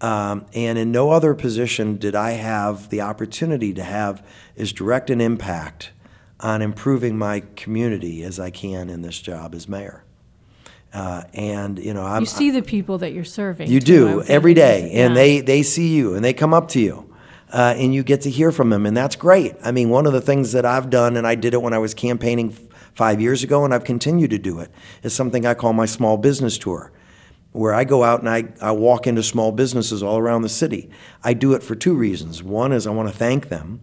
um, 0.00 0.46
and 0.54 0.78
in 0.78 0.92
no 0.92 1.10
other 1.10 1.34
position 1.34 1.96
did 1.96 2.14
I 2.14 2.32
have 2.32 2.90
the 2.90 3.00
opportunity 3.00 3.72
to 3.74 3.82
have 3.82 4.26
as 4.56 4.72
direct 4.72 5.10
an 5.10 5.20
impact 5.20 5.90
on 6.40 6.62
improving 6.62 7.16
my 7.16 7.42
community 7.56 8.22
as 8.22 8.38
I 8.40 8.50
can 8.50 8.90
in 8.90 9.02
this 9.02 9.20
job 9.20 9.54
as 9.54 9.68
mayor. 9.68 10.04
Uh, 10.92 11.24
and 11.32 11.78
you 11.78 11.92
know, 11.92 12.04
I'm, 12.04 12.22
You 12.22 12.26
see 12.26 12.50
the 12.50 12.62
people 12.62 12.98
that 12.98 13.12
you're 13.12 13.24
serving. 13.24 13.68
you 13.70 13.80
too. 13.80 13.86
do 13.86 14.22
every 14.22 14.54
day, 14.54 14.92
and 14.92 15.14
yeah. 15.14 15.14
they 15.14 15.40
they 15.40 15.62
see 15.62 15.94
you 15.94 16.14
and 16.14 16.24
they 16.24 16.32
come 16.32 16.54
up 16.54 16.68
to 16.68 16.80
you, 16.80 17.03
uh, 17.54 17.72
and 17.78 17.94
you 17.94 18.02
get 18.02 18.20
to 18.22 18.30
hear 18.30 18.50
from 18.50 18.70
them, 18.70 18.84
and 18.84 18.96
that's 18.96 19.14
great. 19.14 19.54
I 19.62 19.70
mean, 19.70 19.88
one 19.88 20.06
of 20.06 20.12
the 20.12 20.20
things 20.20 20.50
that 20.52 20.66
I've 20.66 20.90
done, 20.90 21.16
and 21.16 21.24
I 21.24 21.36
did 21.36 21.54
it 21.54 21.62
when 21.62 21.72
I 21.72 21.78
was 21.78 21.94
campaigning 21.94 22.50
five 22.94 23.20
years 23.20 23.44
ago, 23.44 23.64
and 23.64 23.72
I've 23.72 23.84
continued 23.84 24.30
to 24.30 24.38
do 24.38 24.58
it, 24.58 24.72
is 25.04 25.14
something 25.14 25.46
I 25.46 25.54
call 25.54 25.72
my 25.72 25.86
small 25.86 26.16
business 26.16 26.58
tour. 26.58 26.90
where 27.52 27.72
I 27.72 27.84
go 27.84 28.02
out 28.02 28.18
and 28.18 28.28
I, 28.28 28.52
I 28.60 28.72
walk 28.72 29.06
into 29.06 29.22
small 29.22 29.52
businesses 29.52 30.02
all 30.02 30.18
around 30.18 30.42
the 30.42 30.48
city. 30.48 30.90
I 31.22 31.34
do 31.34 31.52
it 31.54 31.62
for 31.62 31.76
two 31.76 31.94
reasons. 31.94 32.42
One 32.42 32.72
is 32.72 32.84
I 32.84 32.90
want 32.90 33.08
to 33.08 33.14
thank 33.16 33.48
them 33.48 33.80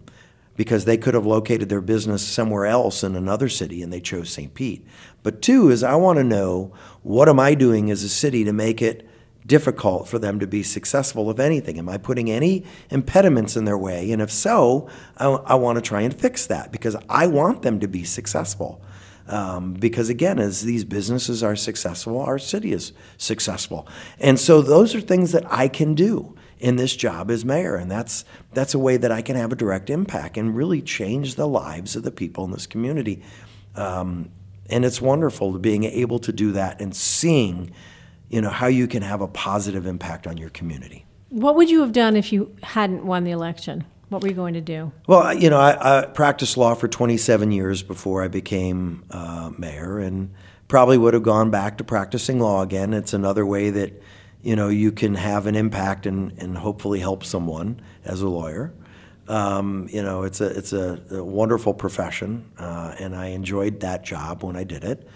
because 0.56 0.84
they 0.84 0.98
could 0.98 1.14
have 1.14 1.24
located 1.24 1.70
their 1.70 1.80
business 1.80 2.22
somewhere 2.22 2.66
else 2.66 3.02
in 3.02 3.16
another 3.16 3.48
city 3.48 3.82
and 3.82 3.90
they 3.90 4.00
chose 4.00 4.28
St. 4.28 4.52
Pete. 4.52 4.86
But 5.22 5.40
two 5.40 5.70
is 5.70 5.82
I 5.82 5.94
want 5.94 6.18
to 6.18 6.24
know 6.24 6.74
what 7.02 7.30
am 7.30 7.40
I 7.40 7.54
doing 7.54 7.90
as 7.90 8.02
a 8.02 8.10
city 8.10 8.44
to 8.44 8.52
make 8.52 8.82
it 8.82 9.08
difficult 9.46 10.08
for 10.08 10.18
them 10.18 10.38
to 10.40 10.46
be 10.46 10.62
successful, 10.62 11.28
of 11.28 11.40
anything? 11.40 11.78
Am 11.78 11.88
I 11.88 11.98
putting 11.98 12.30
any 12.30 12.64
impediments 12.90 13.56
in 13.56 13.64
their 13.64 13.78
way? 13.78 14.12
And 14.12 14.22
if 14.22 14.30
so, 14.30 14.88
I, 15.16 15.26
I 15.26 15.54
want 15.54 15.76
to 15.76 15.82
try 15.82 16.02
and 16.02 16.14
fix 16.14 16.46
that 16.46 16.72
because 16.72 16.96
I 17.08 17.26
want 17.26 17.62
them 17.62 17.80
to 17.80 17.88
be 17.88 18.04
successful. 18.04 18.82
Um, 19.28 19.74
because 19.74 20.08
again, 20.08 20.38
as 20.38 20.62
these 20.62 20.84
businesses 20.84 21.42
are 21.42 21.56
successful, 21.56 22.20
our 22.20 22.38
city 22.38 22.72
is 22.72 22.92
successful. 23.18 23.86
And 24.18 24.38
so 24.38 24.62
those 24.62 24.94
are 24.94 25.00
things 25.00 25.32
that 25.32 25.44
I 25.50 25.68
can 25.68 25.94
do 25.94 26.36
in 26.58 26.76
this 26.76 26.94
job 26.94 27.30
as 27.30 27.44
mayor. 27.44 27.76
And 27.76 27.90
that's, 27.90 28.24
that's 28.52 28.74
a 28.74 28.78
way 28.78 28.96
that 28.96 29.10
I 29.10 29.22
can 29.22 29.36
have 29.36 29.52
a 29.52 29.56
direct 29.56 29.90
impact 29.90 30.36
and 30.36 30.56
really 30.56 30.82
change 30.82 31.34
the 31.34 31.48
lives 31.48 31.96
of 31.96 32.02
the 32.02 32.10
people 32.10 32.44
in 32.44 32.52
this 32.52 32.66
community. 32.66 33.22
Um, 33.74 34.30
and 34.68 34.84
it's 34.84 35.00
wonderful 35.00 35.58
being 35.58 35.84
able 35.84 36.18
to 36.20 36.32
do 36.32 36.52
that 36.52 36.80
and 36.80 36.94
seeing, 36.94 37.72
you 38.32 38.40
know, 38.40 38.48
how 38.48 38.66
you 38.66 38.88
can 38.88 39.02
have 39.02 39.20
a 39.20 39.28
positive 39.28 39.86
impact 39.86 40.26
on 40.26 40.38
your 40.38 40.48
community. 40.48 41.04
What 41.28 41.54
would 41.54 41.70
you 41.70 41.82
have 41.82 41.92
done 41.92 42.16
if 42.16 42.32
you 42.32 42.56
hadn't 42.62 43.04
won 43.04 43.24
the 43.24 43.30
election? 43.30 43.84
What 44.08 44.22
were 44.22 44.28
you 44.28 44.34
going 44.34 44.54
to 44.54 44.60
do? 44.60 44.90
Well, 45.06 45.32
you 45.34 45.48
know, 45.48 45.60
I, 45.60 46.02
I 46.02 46.06
practiced 46.06 46.56
law 46.56 46.74
for 46.74 46.88
27 46.88 47.52
years 47.52 47.82
before 47.82 48.22
I 48.22 48.28
became 48.28 49.04
uh, 49.10 49.50
mayor, 49.56 49.98
and 49.98 50.32
probably 50.66 50.98
would 50.98 51.14
have 51.14 51.22
gone 51.22 51.50
back 51.50 51.78
to 51.78 51.84
practicing 51.84 52.40
law 52.40 52.62
again. 52.62 52.94
It's 52.94 53.12
another 53.12 53.44
way 53.44 53.70
that, 53.70 54.02
you 54.42 54.56
know, 54.56 54.68
you 54.68 54.92
can 54.92 55.14
have 55.14 55.46
an 55.46 55.54
impact 55.54 56.06
and, 56.06 56.32
and 56.38 56.56
hopefully 56.58 57.00
help 57.00 57.24
someone 57.24 57.80
as 58.04 58.22
a 58.22 58.28
lawyer. 58.28 58.72
Um, 59.28 59.88
you 59.90 60.02
know, 60.02 60.24
it's 60.24 60.40
a 60.40 60.46
it's 60.46 60.72
a, 60.72 61.00
a 61.10 61.24
wonderful 61.24 61.74
profession, 61.74 62.50
uh, 62.58 62.94
and 62.98 63.14
I 63.14 63.28
enjoyed 63.28 63.80
that 63.80 64.04
job 64.04 64.42
when 64.42 64.56
I 64.56 64.64
did 64.64 64.84
it. 64.84 65.06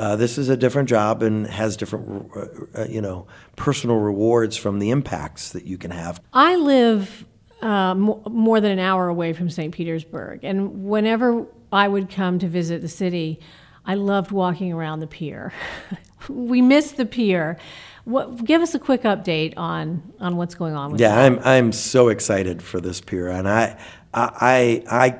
Uh, 0.00 0.16
this 0.16 0.38
is 0.38 0.48
a 0.48 0.56
different 0.56 0.88
job 0.88 1.22
and 1.22 1.46
has 1.46 1.76
different, 1.76 2.30
uh, 2.74 2.86
you 2.88 3.02
know, 3.02 3.26
personal 3.56 3.96
rewards 3.96 4.56
from 4.56 4.78
the 4.78 4.88
impacts 4.88 5.50
that 5.50 5.64
you 5.64 5.76
can 5.76 5.90
have. 5.90 6.22
I 6.32 6.56
live 6.56 7.26
uh, 7.60 7.94
more 7.94 8.62
than 8.62 8.70
an 8.70 8.78
hour 8.78 9.08
away 9.08 9.34
from 9.34 9.50
St. 9.50 9.74
Petersburg. 9.74 10.42
And 10.42 10.86
whenever 10.86 11.46
I 11.70 11.86
would 11.86 12.08
come 12.08 12.38
to 12.38 12.48
visit 12.48 12.80
the 12.80 12.88
city, 12.88 13.40
I 13.84 13.92
loved 13.92 14.30
walking 14.30 14.72
around 14.72 15.00
the 15.00 15.06
pier. 15.06 15.52
we 16.30 16.62
miss 16.62 16.92
the 16.92 17.04
pier. 17.04 17.58
What, 18.04 18.42
give 18.46 18.62
us 18.62 18.74
a 18.74 18.78
quick 18.78 19.02
update 19.02 19.52
on, 19.58 20.14
on 20.18 20.38
what's 20.38 20.54
going 20.54 20.74
on 20.74 20.92
with 20.92 21.00
yeah, 21.02 21.14
that. 21.14 21.26
I'm 21.26 21.38
I'm 21.40 21.72
so 21.72 22.08
excited 22.08 22.62
for 22.62 22.80
this 22.80 23.02
pier, 23.02 23.28
and 23.28 23.46
I 23.46 23.78
I 24.14 24.82
I 24.90 25.18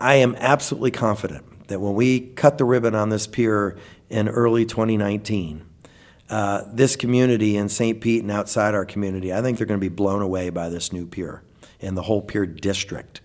I 0.00 0.14
am 0.16 0.34
absolutely 0.34 0.90
confident 0.90 1.68
that 1.68 1.80
when 1.80 1.94
we 1.94 2.20
cut 2.20 2.58
the 2.58 2.64
ribbon 2.64 2.96
on 2.96 3.10
this 3.10 3.28
pier 3.28 3.78
in 4.10 4.28
early 4.28 4.66
2019, 4.66 5.64
uh, 6.28 6.64
this 6.72 6.96
community 6.96 7.56
in 7.56 7.68
St. 7.68 8.00
Pete 8.00 8.22
and 8.22 8.30
outside 8.30 8.74
our 8.74 8.84
community, 8.84 9.32
I 9.32 9.40
think 9.40 9.56
they're 9.56 9.66
going 9.66 9.80
to 9.80 9.84
be 9.84 9.94
blown 9.94 10.20
away 10.20 10.50
by 10.50 10.68
this 10.68 10.92
new 10.92 11.06
pier 11.06 11.42
and 11.80 11.96
the 11.96 12.02
whole 12.02 12.20
Pier 12.20 12.44
District. 12.44 13.20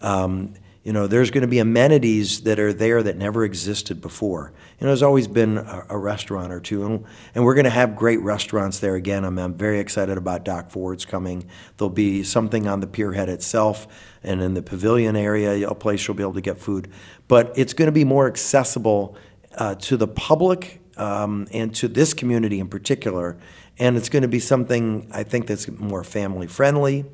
Um, 0.00 0.54
you 0.84 0.92
know, 0.92 1.06
there's 1.06 1.30
going 1.30 1.42
to 1.42 1.48
be 1.48 1.60
amenities 1.60 2.42
that 2.42 2.60
are 2.60 2.72
there 2.72 3.02
that 3.02 3.16
never 3.16 3.42
existed 3.42 4.02
before. 4.02 4.52
You 4.78 4.84
know, 4.84 4.90
there's 4.90 5.02
always 5.02 5.26
been 5.26 5.56
a, 5.56 5.86
a 5.88 5.98
restaurant 5.98 6.52
or 6.52 6.60
two, 6.60 6.84
and, 6.84 7.04
and 7.34 7.42
we're 7.42 7.54
going 7.54 7.64
to 7.64 7.70
have 7.70 7.96
great 7.96 8.20
restaurants 8.20 8.80
there 8.80 8.94
again. 8.94 9.24
I'm, 9.24 9.38
I'm, 9.38 9.54
very 9.54 9.78
excited 9.78 10.18
about 10.18 10.44
Doc 10.44 10.68
Ford's 10.68 11.06
coming. 11.06 11.46
There'll 11.78 11.88
be 11.88 12.22
something 12.22 12.68
on 12.68 12.80
the 12.80 12.86
pierhead 12.86 13.30
itself 13.30 13.88
and 14.22 14.42
in 14.42 14.52
the 14.52 14.62
pavilion 14.62 15.16
area, 15.16 15.66
a 15.66 15.74
place 15.74 16.06
you'll 16.06 16.18
be 16.18 16.22
able 16.22 16.34
to 16.34 16.42
get 16.42 16.58
food. 16.58 16.90
But 17.28 17.54
it's 17.56 17.72
going 17.72 17.86
to 17.86 17.92
be 17.92 18.04
more 18.04 18.26
accessible 18.26 19.16
uh, 19.58 19.74
to 19.76 19.96
the 19.96 20.08
public 20.08 20.80
um, 20.96 21.46
and 21.52 21.74
to 21.76 21.88
this 21.88 22.14
community 22.14 22.60
in 22.60 22.68
particular. 22.68 23.36
And 23.78 23.96
it's 23.96 24.08
going 24.08 24.22
to 24.22 24.28
be 24.28 24.38
something 24.38 25.08
I 25.12 25.24
think 25.24 25.46
that's 25.46 25.68
more 25.68 26.04
family 26.04 26.46
friendly 26.46 27.04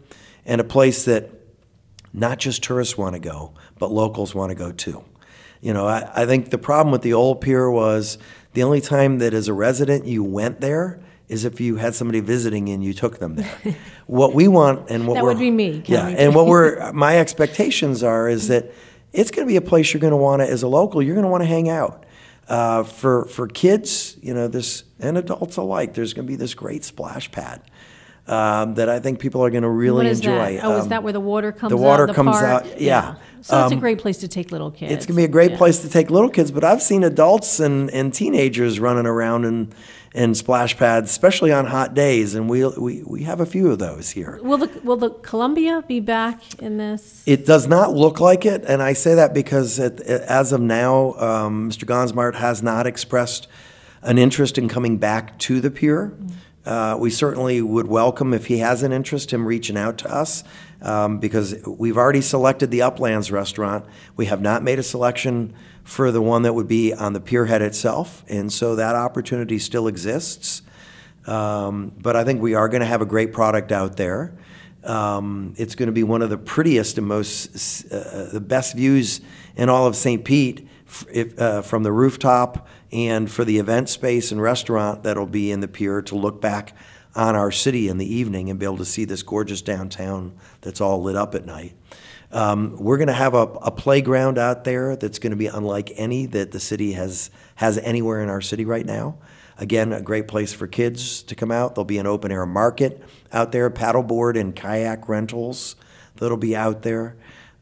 and 0.45 0.61
a 0.61 0.65
place 0.65 1.05
that 1.05 1.31
not 2.13 2.39
just 2.39 2.63
tourists 2.63 2.99
want 2.99 3.15
to 3.15 3.21
go, 3.21 3.55
but 3.79 3.91
locals 3.91 4.35
want 4.35 4.51
to 4.51 4.55
go 4.55 4.73
too. 4.73 5.05
You 5.61 5.73
know, 5.73 5.87
I, 5.87 6.11
I 6.15 6.27
think 6.27 6.51
the 6.51 6.59
problem 6.59 6.91
with 6.91 7.03
the 7.03 7.13
old 7.13 7.41
pier 7.41 7.71
was 7.71 8.19
the 8.55 8.63
only 8.63 8.81
time 8.81 9.19
that 9.19 9.35
as 9.35 9.49
a 9.49 9.53
resident 9.53 10.07
you 10.07 10.25
went 10.25 10.61
there 10.61 11.01
is 11.29 11.45
if 11.45 11.61
you 11.61 11.77
had 11.77 11.95
somebody 11.95 12.19
visiting 12.19 12.69
and 12.71 12.83
you 12.83 12.93
took 12.93 13.19
them 13.19 13.37
there. 13.37 13.59
what 14.07 14.35
we 14.35 14.49
want 14.49 14.91
and 14.91 15.07
what 15.07 15.15
we 15.15 15.21
that 15.21 15.25
would 15.25 15.39
be 15.39 15.51
me. 15.51 15.83
yeah, 15.87 16.09
and 16.09 16.35
what 16.35 16.47
we're 16.47 16.93
my 16.95 17.19
expectations 17.19 18.03
are 18.03 18.29
is 18.29 18.49
that 18.49 18.73
it's 19.13 19.31
going 19.31 19.47
to 19.47 19.51
be 19.51 19.57
a 19.57 19.61
place 19.61 19.93
you're 19.93 20.01
going 20.01 20.11
to 20.13 20.17
want 20.17 20.41
to 20.41 20.49
as 20.49 20.63
a 20.63 20.69
local. 20.69 21.01
You're 21.01 21.15
going 21.15 21.25
to 21.25 21.31
want 21.31 21.43
to 21.43 21.49
hang 21.49 21.69
out. 21.69 22.05
Uh, 22.51 22.83
for 22.83 23.27
for 23.27 23.47
kids, 23.47 24.17
you 24.21 24.35
know, 24.35 24.49
this 24.49 24.83
and 24.99 25.17
adults 25.17 25.57
alike, 25.57 25.95
there's 25.95 26.13
going 26.13 26.27
to 26.27 26.31
be 26.31 26.37
this 26.37 26.53
great 26.53 26.83
splash 26.83 27.31
pad 27.31 27.63
um, 28.31 28.75
that 28.75 28.89
I 28.89 29.01
think 29.01 29.19
people 29.19 29.43
are 29.45 29.51
going 29.51 29.65
to 29.65 29.69
really 29.69 30.09
enjoy. 30.09 30.55
That? 30.57 30.65
Oh, 30.65 30.75
um, 30.75 30.81
is 30.81 30.89
that 30.89 31.03
where 31.03 31.13
the 31.13 31.21
water 31.21 31.51
comes 31.51 31.73
out? 31.73 31.77
the 31.77 31.83
water 31.83 32.03
out? 32.05 32.07
The 32.07 32.15
comes 32.15 32.37
park? 32.37 32.65
out, 32.65 32.81
yeah. 32.81 33.17
So 33.43 33.63
it's 33.65 33.73
a 33.73 33.75
Um, 33.75 33.81
great 33.81 33.99
place 33.99 34.19
to 34.19 34.29
take 34.29 34.53
little 34.53 34.71
kids. 34.71 34.93
It's 34.93 35.07
going 35.07 35.17
to 35.17 35.21
be 35.21 35.25
a 35.25 35.29
great 35.29 35.53
Yeah. 35.53 35.57
place 35.57 35.81
to 35.81 35.89
take 35.89 36.11
little 36.11 36.29
kids, 36.29 36.51
but 36.51 36.63
I've 36.63 36.83
seen 36.83 37.03
adults 37.03 37.59
and, 37.59 37.91
and 37.91 38.15
teenagers 38.15 38.79
running 38.79 39.07
around 39.07 39.47
in, 39.47 39.73
in 40.15 40.35
splash 40.35 40.77
pads, 40.77 41.11
especially 41.11 41.51
on 41.51 41.67
hot 41.67 41.95
days, 41.95 42.35
and 42.35 42.49
we, 42.49 42.65
we, 42.67 43.03
we 43.05 43.23
have 43.25 43.41
a 43.41 43.47
few 43.47 43.71
of 43.71 43.79
those 43.79 44.11
here. 44.11 44.39
Will 44.43 44.59
the 44.59 44.71
will 44.85 44.97
the 44.97 45.11
Columbia 45.11 45.83
be 45.89 46.01
back 46.01 46.61
in 46.61 46.77
this? 46.79 47.23
It 47.27 47.47
does 47.47 47.67
not 47.67 47.95
look 47.95 48.21
like 48.21 48.45
it, 48.47 48.65
and 48.69 48.83
I 48.83 48.93
say 48.93 49.15
that 49.15 49.33
because 49.35 49.79
it, 49.79 50.01
as 50.01 50.53
of 50.53 50.61
now, 50.61 51.15
um, 51.15 51.71
Mr. 51.71 51.85
Gonzmart 51.85 52.35
has 52.37 52.63
not 52.63 52.87
expressed 52.87 53.49
an 54.03 54.19
interest 54.19 54.59
in 54.59 54.69
coming 54.69 54.99
back 54.99 55.39
to 55.41 55.61
the 55.61 55.71
pier. 55.71 56.13
Uh, 56.65 56.97
we 56.99 57.09
certainly 57.09 57.63
would 57.63 57.87
welcome 57.87 58.35
if 58.35 58.47
he 58.47 58.59
has 58.59 58.83
an 58.83 58.93
interest 58.93 59.33
him 59.33 59.47
reaching 59.47 59.79
out 59.79 59.97
to 59.97 60.13
us 60.13 60.45
um, 60.83 61.19
because 61.19 61.57
we've 61.67 61.97
already 61.97 62.21
selected 62.21 62.71
the 62.71 62.83
Uplands 62.83 63.33
restaurant. 63.33 63.87
We 64.17 64.27
have 64.27 64.43
not 64.43 64.63
made 64.63 64.79
a 64.79 64.83
selection 64.83 65.55
for 65.85 66.11
the 66.13 66.21
one 66.21 66.43
that 66.43 66.53
would 66.53 66.69
be 66.69 66.93
on 66.93 67.15
the 67.15 67.21
pierhead 67.21 67.63
itself, 67.63 68.25
and 68.29 68.53
so 68.53 68.77
that 68.77 68.95
opportunity 68.95 69.59
still 69.59 69.89
exists. 69.89 70.63
Um, 71.27 71.93
but 71.99 72.17
I 72.17 72.25
think 72.25 72.43
we 72.43 72.55
are 72.55 72.69
going 72.69 72.81
to 72.81 72.87
have 72.87 73.03
a 73.03 73.07
great 73.07 73.33
product 73.33 73.73
out 73.73 73.97
there. 73.97 74.35
Um, 74.85 75.55
it's 75.57 75.75
going 75.75 75.89
to 75.89 75.93
be 75.93 76.03
one 76.03 76.23
of 76.23 76.31
the 76.31 76.39
prettiest 76.39 76.99
and 76.99 77.07
most 77.07 77.91
uh, 77.93 78.29
the 78.33 78.41
best 78.41 78.75
views 78.75 79.21
in 79.57 79.69
all 79.69 79.87
of 79.87 79.97
St. 79.97 80.25
Pete 80.25 80.67
if, 81.13 81.39
uh, 81.39 81.63
from 81.63 81.83
the 81.83 81.93
rooftop 81.93 82.67
and 82.93 83.31
for 83.31 83.45
the 83.45 83.59
event 83.59 83.89
space 83.89 84.33
and 84.33 84.43
restaurant 84.43 85.03
that'll 85.03 85.27
be 85.27 85.51
in 85.51 85.61
the 85.61 85.69
pier 85.69 86.03
to 86.03 86.15
look 86.15 86.41
back 86.41 86.75
on 87.15 87.35
our 87.35 87.51
city 87.51 87.89
in 87.89 87.99
the 87.99 88.15
evening 88.15 88.51
and 88.51 88.59
be 88.59 88.67
able 88.67 88.77
to 88.77 88.85
see 88.85 89.05
this 89.05 89.23
gorgeous 89.23 89.63
downtown 89.63 90.33
that's 90.61 90.81
all 90.81 91.03
lit 91.03 91.17
up 91.17 91.35
at 91.35 91.45
night. 91.45 91.75
Um, 92.33 92.77
we're 92.79 92.97
going 92.97 93.09
to 93.09 93.13
have 93.13 93.35
a, 93.35 93.43
a 93.63 93.71
playground 93.73 94.39
out 94.39 94.63
there 94.65 94.95
that's 94.95 95.19
going 95.19 95.33
to 95.33 95.37
be 95.37 95.47
unlike 95.49 95.93
any 95.97 96.27
that 96.27 96.53
the 96.53 96.61
city 96.61 96.93
has 96.93 97.31
has 97.57 97.77
anywhere 97.79 98.23
in 98.23 98.29
our 98.29 98.41
city 98.41 98.65
right 98.65 98.87
now. 98.87 99.19
Again, 99.59 99.93
a 99.93 100.01
great 100.01 100.29
place 100.29 100.53
for 100.53 100.67
kids 100.67 101.23
to 101.25 101.35
come 101.35 101.51
out. 101.51 101.75
There'll 101.75 101.85
be 101.85 101.99
an 101.99 102.07
open 102.07 102.33
air 102.33 102.47
market 102.47 103.03
out 103.33 103.53
there, 103.53 103.69
paddleboard 103.69 104.39
and 104.39 104.55
kayak 104.55 105.09
rentals 105.09 105.77
that'll 106.17 106.37
be 106.37 106.57
out 106.57 106.83
there. 106.83 107.17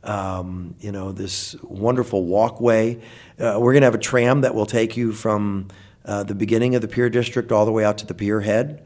Um, 0.09 0.75
you 0.81 0.91
know, 0.91 1.13
this 1.13 1.55
wonderful 1.63 2.25
walkway. 2.25 2.97
Uh, 3.39 3.59
we're 3.61 3.73
going 3.73 3.83
to 3.83 3.87
have 3.87 3.95
a 3.95 3.99
tram 3.99 4.41
that 4.41 4.55
will 4.55 4.67
take 4.67 4.97
you 4.97 5.13
from 5.13 5.69
uh, 6.05 6.23
the 6.23 6.35
beginning 6.35 6.75
of 6.75 6.81
the 6.81 6.89
Pier 6.89 7.11
District 7.11 7.53
all 7.53 7.67
the 7.67 7.73
way 7.73 7.85
out 7.85 7.99
to 7.99 8.07
the 8.07 8.15
pier 8.15 8.41
head. 8.41 8.83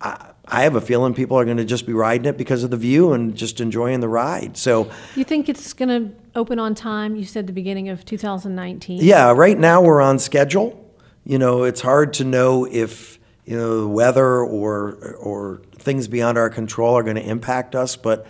I, 0.00 0.30
I 0.46 0.62
have 0.62 0.76
a 0.76 0.80
feeling 0.80 1.14
people 1.14 1.36
are 1.38 1.44
going 1.44 1.56
to 1.56 1.64
just 1.64 1.86
be 1.86 1.92
riding 1.92 2.26
it 2.26 2.36
because 2.36 2.64
of 2.64 2.70
the 2.70 2.76
view 2.76 3.12
and 3.12 3.34
just 3.36 3.60
enjoying 3.60 4.00
the 4.00 4.08
ride. 4.08 4.56
So, 4.56 4.90
You 5.14 5.24
think 5.24 5.48
it's 5.48 5.72
going 5.72 5.88
to 5.88 6.14
open 6.34 6.58
on 6.58 6.74
time? 6.74 7.16
You 7.16 7.24
said 7.24 7.46
the 7.46 7.52
beginning 7.52 7.88
of 7.88 8.04
2019. 8.04 9.00
Yeah, 9.02 9.32
right 9.32 9.58
now 9.58 9.80
we're 9.82 10.00
on 10.00 10.18
schedule. 10.18 10.76
You 11.24 11.38
know, 11.38 11.64
it's 11.64 11.80
hard 11.80 12.12
to 12.14 12.24
know 12.24 12.66
if 12.66 13.18
you 13.44 13.56
know 13.56 13.80
the 13.82 13.88
weather 13.88 14.42
or 14.42 15.16
or 15.20 15.62
things 15.72 16.08
beyond 16.08 16.38
our 16.38 16.50
control 16.50 16.96
are 16.96 17.02
going 17.02 17.16
to 17.16 17.26
impact 17.26 17.74
us, 17.74 17.96
but 17.96 18.26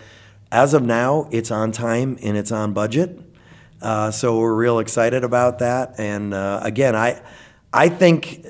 as 0.53 0.75
of 0.75 0.83
now, 0.83 1.29
it's 1.31 1.51
on 1.51 1.73
time 1.73 2.19
and 2.23 2.37
it's 2.37 2.53
on 2.53 2.73
budget. 2.73 3.19
Uh, 3.81 4.11
so 4.11 4.39
we're 4.39 4.55
real 4.55 4.79
excited 4.79 5.25
about 5.25 5.61
that. 5.61 5.95
And 5.99 6.35
uh, 6.35 6.61
again, 6.63 6.95
I 6.95 7.23
I 7.73 7.89
think 7.89 8.45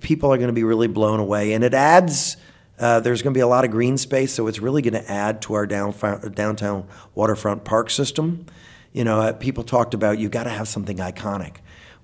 people 0.00 0.32
are 0.32 0.38
going 0.38 0.48
to 0.48 0.54
be 0.54 0.64
really 0.64 0.88
blown 0.88 1.20
away, 1.20 1.52
and 1.52 1.62
it 1.62 1.74
adds. 1.74 2.36
Uh, 2.78 3.00
there's 3.00 3.22
going 3.22 3.32
to 3.32 3.38
be 3.38 3.42
a 3.42 3.46
lot 3.46 3.64
of 3.64 3.70
green 3.70 3.96
space, 3.96 4.34
so 4.34 4.46
it's 4.48 4.58
really 4.58 4.82
going 4.82 4.92
to 4.92 5.10
add 5.10 5.40
to 5.40 5.54
our 5.54 5.66
downf- 5.66 6.34
downtown 6.34 6.86
waterfront 7.14 7.64
park 7.64 7.88
system. 7.88 8.44
You 8.92 9.02
know, 9.02 9.20
uh, 9.20 9.32
people 9.32 9.64
talked 9.64 9.94
about 9.94 10.18
you've 10.18 10.30
got 10.30 10.44
to 10.44 10.50
have 10.50 10.68
something 10.68 10.98
iconic. 10.98 11.56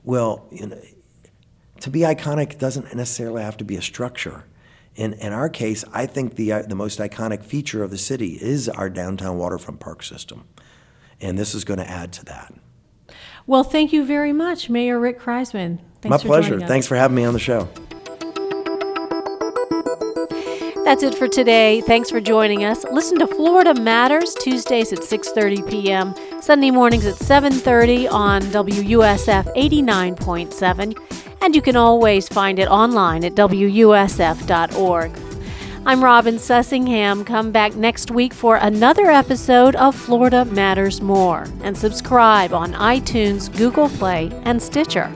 Well, 0.02 0.46
you 0.50 0.68
know, 0.68 0.80
to 1.80 1.90
be 1.90 2.00
iconic 2.00 2.58
doesn't 2.58 2.94
necessarily 2.94 3.42
have 3.42 3.58
to 3.58 3.64
be 3.64 3.76
a 3.76 3.82
structure. 3.82 4.44
In, 4.94 5.14
in 5.14 5.32
our 5.32 5.48
case, 5.48 5.84
I 5.92 6.06
think 6.06 6.36
the, 6.36 6.52
uh, 6.52 6.62
the 6.62 6.74
most 6.74 6.98
iconic 6.98 7.42
feature 7.42 7.82
of 7.82 7.90
the 7.90 7.98
city 7.98 8.38
is 8.40 8.68
our 8.68 8.90
downtown 8.90 9.38
waterfront 9.38 9.80
park 9.80 10.02
system. 10.02 10.44
And 11.20 11.38
this 11.38 11.54
is 11.54 11.64
going 11.64 11.78
to 11.78 11.88
add 11.88 12.12
to 12.14 12.24
that. 12.26 12.52
Well, 13.46 13.64
thank 13.64 13.92
you 13.92 14.04
very 14.04 14.32
much, 14.32 14.68
Mayor 14.68 15.00
Rick 15.00 15.20
Kriseman. 15.20 15.78
Thanks 16.00 16.10
My 16.10 16.18
pleasure. 16.18 16.60
Thanks 16.60 16.86
for 16.86 16.96
having 16.96 17.16
me 17.16 17.24
on 17.24 17.32
the 17.32 17.38
show. 17.38 17.68
That's 20.84 21.04
it 21.04 21.14
for 21.14 21.28
today. 21.28 21.80
Thanks 21.80 22.10
for 22.10 22.20
joining 22.20 22.64
us. 22.64 22.84
Listen 22.90 23.18
to 23.20 23.26
Florida 23.26 23.80
Matters 23.80 24.34
Tuesdays 24.34 24.92
at 24.92 24.98
6:30 24.98 25.70
p.m., 25.70 26.14
Sunday 26.42 26.72
mornings 26.72 27.06
at 27.06 27.14
7:30 27.14 28.10
on 28.10 28.42
WUSF 28.42 29.54
89.7, 29.56 31.11
and 31.42 31.56
you 31.56 31.60
can 31.60 31.76
always 31.76 32.28
find 32.28 32.58
it 32.58 32.68
online 32.68 33.24
at 33.24 33.34
wusf.org. 33.34 35.10
I'm 35.84 36.04
Robin 36.04 36.36
Sussingham. 36.36 37.26
Come 37.26 37.50
back 37.50 37.74
next 37.74 38.12
week 38.12 38.32
for 38.32 38.56
another 38.56 39.10
episode 39.10 39.74
of 39.74 39.96
Florida 39.96 40.44
Matters 40.44 41.00
More 41.00 41.46
and 41.64 41.76
subscribe 41.76 42.52
on 42.52 42.74
iTunes, 42.74 43.54
Google 43.56 43.88
Play, 43.88 44.30
and 44.44 44.62
Stitcher. 44.62 45.12